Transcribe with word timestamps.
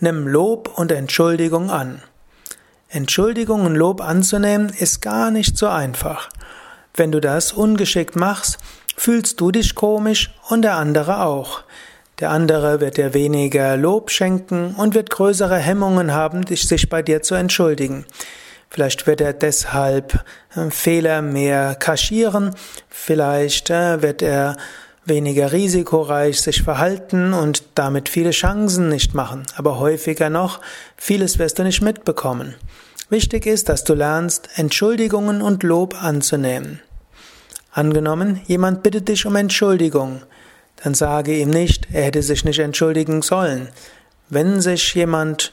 nimm 0.00 0.26
Lob 0.26 0.76
und 0.76 0.90
Entschuldigung 0.90 1.70
an. 1.70 2.02
Entschuldigung 2.88 3.64
und 3.64 3.76
Lob 3.76 4.00
anzunehmen 4.00 4.68
ist 4.68 5.00
gar 5.00 5.30
nicht 5.30 5.56
so 5.56 5.68
einfach. 5.68 6.28
Wenn 6.92 7.12
du 7.12 7.20
das 7.20 7.52
ungeschickt 7.52 8.16
machst, 8.16 8.58
fühlst 8.96 9.40
du 9.40 9.50
dich 9.50 9.74
komisch 9.74 10.30
und 10.48 10.62
der 10.62 10.76
andere 10.76 11.22
auch. 11.22 11.62
Der 12.18 12.30
andere 12.30 12.80
wird 12.80 12.96
dir 12.96 13.12
weniger 13.12 13.76
Lob 13.76 14.10
schenken 14.10 14.74
und 14.74 14.94
wird 14.94 15.10
größere 15.10 15.58
Hemmungen 15.58 16.12
haben, 16.12 16.46
sich 16.46 16.88
bei 16.88 17.02
dir 17.02 17.22
zu 17.22 17.34
entschuldigen. 17.34 18.06
Vielleicht 18.70 19.06
wird 19.06 19.20
er 19.20 19.32
deshalb 19.32 20.24
äh, 20.54 20.70
Fehler 20.70 21.22
mehr 21.22 21.74
kaschieren, 21.74 22.54
vielleicht 22.88 23.70
äh, 23.70 24.02
wird 24.02 24.22
er 24.22 24.56
weniger 25.04 25.52
risikoreich 25.52 26.40
sich 26.40 26.62
verhalten 26.62 27.32
und 27.32 27.62
damit 27.74 28.08
viele 28.08 28.32
Chancen 28.32 28.88
nicht 28.88 29.14
machen. 29.14 29.44
Aber 29.56 29.78
häufiger 29.78 30.30
noch, 30.30 30.60
vieles 30.96 31.38
wirst 31.38 31.58
du 31.58 31.62
nicht 31.62 31.80
mitbekommen. 31.80 32.54
Wichtig 33.08 33.46
ist, 33.46 33.68
dass 33.68 33.84
du 33.84 33.94
lernst, 33.94 34.48
Entschuldigungen 34.56 35.42
und 35.42 35.62
Lob 35.62 36.02
anzunehmen. 36.02 36.80
Angenommen, 37.76 38.40
jemand 38.46 38.82
bittet 38.82 39.06
dich 39.06 39.26
um 39.26 39.36
Entschuldigung, 39.36 40.22
dann 40.82 40.94
sage 40.94 41.36
ihm 41.36 41.50
nicht, 41.50 41.88
er 41.92 42.04
hätte 42.04 42.22
sich 42.22 42.42
nicht 42.42 42.58
entschuldigen 42.58 43.20
sollen. 43.20 43.68
Wenn 44.30 44.62
sich 44.62 44.94
jemand, 44.94 45.52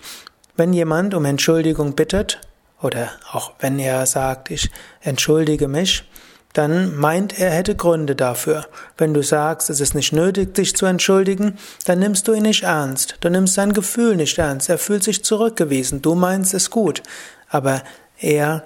wenn 0.55 0.71
jemand 0.71 1.15
um 1.15 1.25
Entschuldigung 1.25 1.95
bittet, 1.95 2.39
oder 2.81 3.11
auch 3.33 3.51
wenn 3.59 3.77
er 3.77 4.05
sagt, 4.05 4.51
ich 4.51 4.71
entschuldige 5.01 5.67
mich, 5.67 6.05
dann 6.53 6.95
meint 6.95 7.37
er 7.37 7.51
hätte 7.51 7.75
Gründe 7.75 8.15
dafür. 8.15 8.67
Wenn 8.97 9.13
du 9.13 9.21
sagst, 9.21 9.69
es 9.69 9.81
ist 9.81 9.93
nicht 9.93 10.13
nötig, 10.13 10.53
dich 10.53 10.77
zu 10.77 10.85
entschuldigen, 10.85 11.57
dann 11.83 11.99
nimmst 11.99 12.29
du 12.29 12.31
ihn 12.31 12.43
nicht 12.43 12.63
ernst. 12.63 13.17
Du 13.19 13.27
nimmst 13.27 13.55
sein 13.55 13.73
Gefühl 13.73 14.15
nicht 14.15 14.37
ernst. 14.37 14.69
Er 14.69 14.77
fühlt 14.77 15.03
sich 15.03 15.25
zurückgewiesen. 15.25 16.01
Du 16.01 16.15
meinst 16.15 16.53
es 16.53 16.69
gut. 16.69 17.03
Aber 17.49 17.83
er 18.17 18.63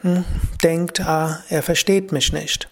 hm, 0.00 0.26
denkt, 0.62 1.00
ah, 1.00 1.42
er 1.48 1.62
versteht 1.62 2.12
mich 2.12 2.34
nicht. 2.34 2.68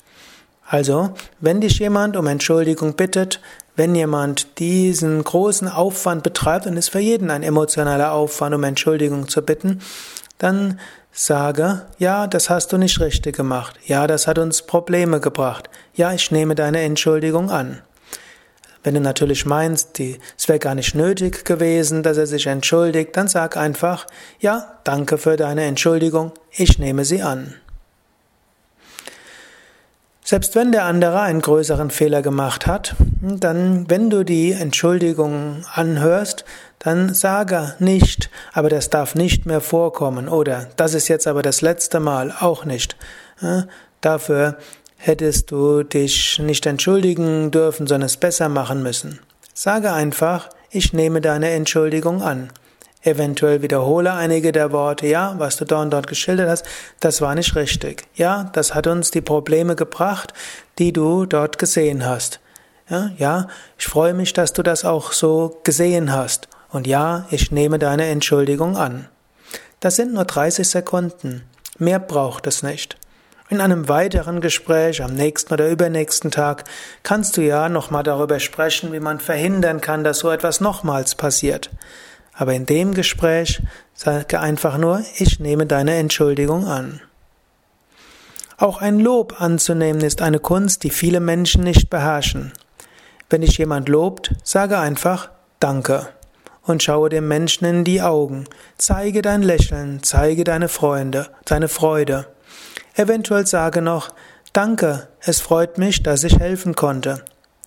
Also, 0.69 1.11
wenn 1.41 1.61
dich 1.61 1.78
jemand 1.78 2.17
um 2.17 2.27
Entschuldigung 2.27 2.95
bittet, 2.95 3.41
wenn 3.77 3.95
jemand 3.95 4.59
diesen 4.59 5.23
großen 5.23 5.69
Aufwand 5.69 6.23
betreibt, 6.23 6.67
und 6.67 6.77
es 6.77 6.86
ist 6.86 6.92
für 6.92 6.98
jeden 6.98 7.30
ein 7.30 7.42
emotionaler 7.42 8.13
Aufwand, 8.13 8.55
um 8.55 8.64
Entschuldigung 8.64 9.29
zu 9.29 9.42
bitten, 9.42 9.80
dann 10.39 10.79
Sage, 11.18 11.86
ja, 11.96 12.27
das 12.27 12.51
hast 12.51 12.74
du 12.74 12.77
nicht 12.77 13.01
richtig 13.01 13.36
gemacht. 13.36 13.80
Ja, 13.86 14.07
das 14.07 14.27
hat 14.27 14.39
uns 14.39 14.61
Probleme 14.61 15.18
gebracht. 15.18 15.70
Ja, 15.95 16.13
ich 16.13 16.30
nehme 16.30 16.55
deine 16.55 16.83
Entschuldigung 16.83 17.51
an. 17.51 17.80
Wenn 18.83 18.92
du 18.92 19.01
natürlich 19.01 19.46
meinst, 19.46 19.96
die, 19.96 20.20
es 20.36 20.46
wäre 20.46 20.58
gar 20.58 20.74
nicht 20.74 20.95
nötig 20.95 21.46
gewesen, 21.46 22.02
dass 22.02 22.19
er 22.19 22.27
sich 22.27 22.46
entschuldigt, 22.46 23.17
dann 23.17 23.29
sag 23.29 23.57
einfach, 23.57 24.07
ja, 24.40 24.79
danke 24.85 25.17
für 25.17 25.39
deine 25.39 25.64
Entschuldigung, 25.64 26.33
ich 26.51 26.79
nehme 26.79 27.07
sie 27.07 27.23
an. 27.23 27.55
Selbst 30.29 30.57
wenn 30.57 30.73
der 30.73 30.87
andere 30.87 31.20
einen 31.20 31.41
größeren 31.41 31.91
Fehler 31.91 32.20
gemacht 32.20 32.67
hat, 32.67 32.97
dann, 33.23 33.89
wenn 33.89 34.11
du 34.11 34.25
die 34.25 34.51
Entschuldigung 34.51 35.64
anhörst, 35.73 36.45
dann 36.81 37.14
sage 37.14 37.77
nicht, 37.79 38.29
aber 38.53 38.69
das 38.69 38.91
darf 38.91 39.14
nicht 39.14 39.47
mehr 39.47 39.61
vorkommen 39.61 40.29
oder 40.29 40.67
das 40.75 40.95
ist 40.95 41.07
jetzt 41.07 41.29
aber 41.29 41.42
das 41.42 41.61
letzte 41.61 42.01
Mal 42.01 42.35
auch 42.41 42.64
nicht. 42.64 42.97
Dafür 44.01 44.59
hättest 44.97 45.53
du 45.53 45.85
dich 45.85 46.41
nicht 46.41 46.67
entschuldigen 46.67 47.53
dürfen, 47.53 47.87
sondern 47.87 48.07
es 48.07 48.17
besser 48.17 48.48
machen 48.48 48.83
müssen. 48.83 49.20
Sage 49.55 49.93
einfach, 49.93 50.48
ich 50.70 50.93
nehme 50.93 51.20
deine 51.20 51.51
Entschuldigung 51.51 52.23
an. 52.23 52.51
Eventuell 53.06 53.62
wiederhole 53.62 54.12
einige 54.14 54.50
der 54.50 54.72
Worte, 54.72 55.06
ja, 55.06 55.36
was 55.39 55.56
du 55.56 55.64
da 55.64 55.80
und 55.80 55.90
dort 55.90 56.08
geschildert 56.08 56.48
hast, 56.48 56.67
das 56.98 57.20
war 57.20 57.36
nicht 57.36 57.55
richtig. 57.55 58.02
Ja, 58.17 58.50
das 58.52 58.74
hat 58.74 58.89
uns 58.89 59.12
die 59.12 59.20
Probleme 59.20 59.77
gebracht, 59.77 60.34
die 60.80 60.92
du 60.92 61.24
dort 61.24 61.56
gesehen 61.58 62.05
hast. 62.05 62.40
Ja, 62.90 63.11
ja, 63.16 63.46
ich 63.78 63.86
freue 63.86 64.12
mich, 64.12 64.33
dass 64.33 64.52
du 64.52 64.64
das 64.64 64.84
auch 64.84 65.12
so 65.12 65.61
gesehen 65.62 66.12
hast. 66.12 66.48
Und 66.68 66.89
ja, 66.89 67.27
ich 67.30 67.52
nehme 67.52 67.78
deine 67.78 68.06
Entschuldigung 68.06 68.77
an. 68.77 69.06
Das 69.78 69.95
sind 69.95 70.12
nur 70.12 70.24
30 70.24 70.68
Sekunden. 70.68 71.45
Mehr 71.78 72.00
braucht 72.00 72.48
es 72.48 72.64
nicht. 72.64 72.96
In 73.48 73.61
einem 73.61 73.89
weiteren 73.89 74.40
Gespräch 74.40 75.00
am 75.00 75.14
nächsten 75.14 75.55
oder 75.55 75.68
übernächsten 75.68 76.33
Tag 76.33 76.64
kannst 77.05 77.36
du 77.36 77.42
ja 77.42 77.68
nochmal 77.68 78.02
darüber 78.02 78.40
sprechen, 78.40 78.92
wie 78.92 78.98
man 78.98 79.20
verhindern 79.20 79.80
kann, 79.80 80.02
dass 80.02 80.18
so 80.18 80.30
etwas 80.30 80.61
nochmals 80.61 81.14
passiert. 81.14 81.70
Aber 82.36 82.52
in 82.52 82.67
dem 82.67 82.95
Gespräch 82.95 83.63
sage 83.95 84.41
einfach 84.41 84.77
nur, 84.77 85.02
ich 85.17 85.41
nehme 85.41 85.67
deine 85.67 85.95
Entschuldigung 85.95 86.67
an. 86.67 87.01
Auch 88.58 88.80
ein 88.80 89.01
Lob 89.01 89.41
anzunehmen 89.41 90.02
ist 90.02 90.23
eine 90.23 90.39
Kunst, 90.39 90.85
die 90.85 90.91
viele 90.91 91.20
Menschen 91.20 91.64
nicht 91.64 91.91
beherrschen. 91.91 92.52
Wenn 93.29 93.41
dich 93.41 93.58
jemand 93.58 93.89
lobt, 93.89 94.35
sage 94.45 94.79
einfach 94.79 95.30
Danke 95.61 96.08
und 96.63 96.83
schaue 96.83 97.08
dem 97.08 97.27
Menschen 97.27 97.64
in 97.64 97.85
die 97.85 98.02
Augen. 98.02 98.45
Zeige 98.77 99.23
dein 99.23 99.42
Lächeln, 99.42 100.02
zeige 100.02 100.45
deine 100.45 100.69
Freunde, 100.69 101.29
deine 101.45 101.69
Freude. 101.69 102.27
Eventuell 102.95 103.46
sage 103.46 103.80
noch 103.83 104.11
Danke, 104.52 105.08
es 105.20 105.41
freut 105.41 105.77
mich, 105.79 106.02
dass 106.02 106.25
ich 106.25 106.39
helfen 106.39 106.75
konnte. 106.75 107.23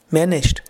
Mehr 0.09 0.27
nicht. 0.27 0.63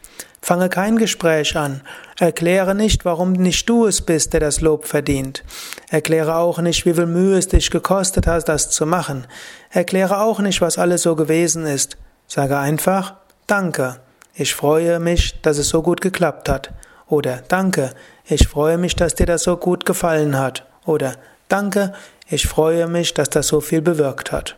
Fange 0.49 0.69
kein 0.69 0.97
Gespräch 0.97 1.55
an. 1.55 1.81
Erkläre 2.17 2.73
nicht, 2.73 3.05
warum 3.05 3.33
nicht 3.33 3.69
du 3.69 3.85
es 3.85 4.01
bist, 4.01 4.33
der 4.33 4.39
das 4.39 4.61
Lob 4.61 4.87
verdient. 4.87 5.43
Erkläre 5.91 6.37
auch 6.37 6.57
nicht, 6.57 6.87
wie 6.87 6.95
viel 6.95 7.05
Mühe 7.05 7.37
es 7.37 7.49
dich 7.49 7.69
gekostet 7.69 8.25
hat, 8.25 8.49
das 8.49 8.71
zu 8.71 8.87
machen. 8.87 9.27
Erkläre 9.69 10.21
auch 10.21 10.39
nicht, 10.39 10.59
was 10.59 10.79
alles 10.79 11.03
so 11.03 11.15
gewesen 11.15 11.67
ist. 11.67 11.97
Sage 12.25 12.57
einfach 12.57 13.13
Danke. 13.45 13.99
Ich 14.33 14.55
freue 14.55 14.99
mich, 14.99 15.39
dass 15.43 15.59
es 15.59 15.69
so 15.69 15.83
gut 15.83 16.01
geklappt 16.01 16.49
hat. 16.49 16.71
Oder 17.05 17.43
Danke. 17.47 17.91
Ich 18.25 18.47
freue 18.47 18.79
mich, 18.79 18.95
dass 18.95 19.13
dir 19.13 19.27
das 19.27 19.43
so 19.43 19.55
gut 19.55 19.85
gefallen 19.85 20.35
hat. 20.35 20.65
Oder 20.83 21.13
Danke. 21.47 21.93
Ich 22.27 22.47
freue 22.47 22.87
mich, 22.87 23.13
dass 23.13 23.29
das 23.29 23.45
so 23.45 23.61
viel 23.61 23.83
bewirkt 23.83 24.31
hat 24.31 24.57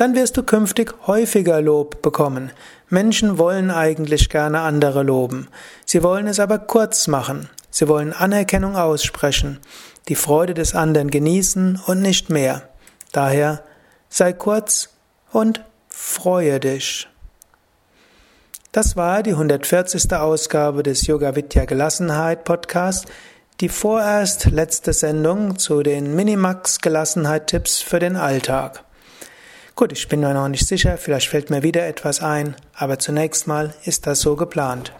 dann 0.00 0.14
wirst 0.14 0.38
du 0.38 0.42
künftig 0.42 0.94
häufiger 1.06 1.60
Lob 1.60 2.00
bekommen. 2.00 2.52
Menschen 2.88 3.36
wollen 3.36 3.70
eigentlich 3.70 4.30
gerne 4.30 4.60
andere 4.60 5.02
loben. 5.02 5.48
Sie 5.84 6.02
wollen 6.02 6.26
es 6.26 6.40
aber 6.40 6.58
kurz 6.58 7.06
machen. 7.06 7.50
Sie 7.68 7.86
wollen 7.86 8.14
Anerkennung 8.14 8.76
aussprechen, 8.76 9.58
die 10.08 10.14
Freude 10.14 10.54
des 10.54 10.74
anderen 10.74 11.10
genießen 11.10 11.82
und 11.86 12.00
nicht 12.00 12.30
mehr. 12.30 12.62
Daher 13.12 13.62
sei 14.08 14.32
kurz 14.32 14.88
und 15.32 15.62
freue 15.90 16.60
dich. 16.60 17.06
Das 18.72 18.96
war 18.96 19.22
die 19.22 19.32
140. 19.32 20.14
Ausgabe 20.14 20.82
des 20.82 21.06
Yoga 21.06 21.36
Vidya 21.36 21.66
Gelassenheit 21.66 22.44
Podcast, 22.44 23.04
die 23.60 23.68
vorerst 23.68 24.46
letzte 24.46 24.94
Sendung 24.94 25.58
zu 25.58 25.82
den 25.82 26.16
Minimax 26.16 26.80
Gelassenheit 26.80 27.48
Tipps 27.48 27.82
für 27.82 27.98
den 27.98 28.16
Alltag. 28.16 28.82
Gut, 29.76 29.92
ich 29.92 30.08
bin 30.08 30.20
mir 30.20 30.34
noch 30.34 30.48
nicht 30.48 30.66
sicher, 30.66 30.98
vielleicht 30.98 31.28
fällt 31.28 31.48
mir 31.48 31.62
wieder 31.62 31.86
etwas 31.86 32.20
ein, 32.20 32.54
aber 32.74 32.98
zunächst 32.98 33.46
mal 33.46 33.72
ist 33.84 34.06
das 34.06 34.20
so 34.20 34.36
geplant. 34.36 34.92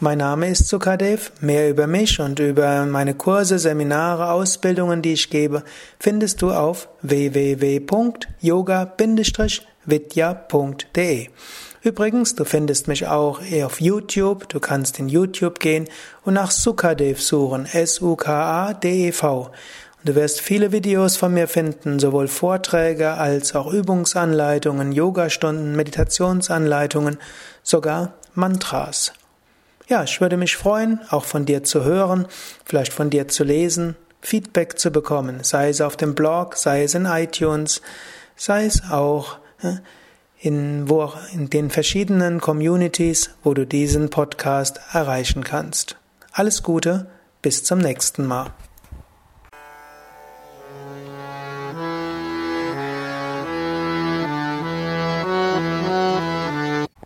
Mein 0.00 0.18
Name 0.18 0.50
ist 0.50 0.68
Sukadev, 0.68 1.32
mehr 1.40 1.70
über 1.70 1.86
mich 1.86 2.20
und 2.20 2.38
über 2.38 2.84
meine 2.86 3.14
Kurse, 3.14 3.58
Seminare, 3.58 4.30
Ausbildungen, 4.30 5.00
die 5.00 5.14
ich 5.14 5.30
gebe, 5.30 5.62
findest 5.98 6.42
du 6.42 6.52
auf 6.52 6.90
www.yoga-vidya.de 7.02 9.66
vidya.de. 9.86 11.28
Übrigens, 11.82 12.34
du 12.34 12.44
findest 12.44 12.88
mich 12.88 13.06
auch 13.06 13.40
auf 13.62 13.80
YouTube. 13.80 14.48
Du 14.48 14.58
kannst 14.58 14.98
in 14.98 15.08
YouTube 15.08 15.60
gehen 15.60 15.88
und 16.24 16.34
nach 16.34 16.50
Sukadev 16.50 17.22
suchen. 17.22 17.66
S-U-K-A-D-E-V. 17.66 19.50
Du 20.06 20.14
wirst 20.14 20.40
viele 20.40 20.70
Videos 20.70 21.16
von 21.16 21.34
mir 21.34 21.48
finden, 21.48 21.98
sowohl 21.98 22.28
Vorträge 22.28 23.14
als 23.14 23.56
auch 23.56 23.72
Übungsanleitungen, 23.72 24.92
Yogastunden, 24.92 25.74
Meditationsanleitungen, 25.74 27.18
sogar 27.64 28.14
Mantras. 28.32 29.12
Ja, 29.88 30.04
ich 30.04 30.20
würde 30.20 30.36
mich 30.36 30.56
freuen, 30.56 31.00
auch 31.10 31.24
von 31.24 31.44
dir 31.44 31.64
zu 31.64 31.82
hören, 31.82 32.28
vielleicht 32.64 32.92
von 32.92 33.10
dir 33.10 33.26
zu 33.26 33.42
lesen, 33.42 33.96
Feedback 34.20 34.78
zu 34.78 34.92
bekommen, 34.92 35.40
sei 35.42 35.70
es 35.70 35.80
auf 35.80 35.96
dem 35.96 36.14
Blog, 36.14 36.54
sei 36.54 36.84
es 36.84 36.94
in 36.94 37.06
iTunes, 37.06 37.82
sei 38.36 38.66
es 38.66 38.88
auch 38.88 39.38
in, 40.38 40.88
wo, 40.88 41.12
in 41.32 41.50
den 41.50 41.68
verschiedenen 41.68 42.40
Communities, 42.40 43.30
wo 43.42 43.54
du 43.54 43.66
diesen 43.66 44.08
Podcast 44.10 44.78
erreichen 44.92 45.42
kannst. 45.42 45.96
Alles 46.30 46.62
Gute, 46.62 47.08
bis 47.42 47.64
zum 47.64 47.80
nächsten 47.80 48.24
Mal. 48.24 48.52